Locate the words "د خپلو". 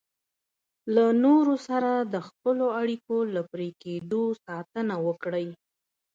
2.13-2.65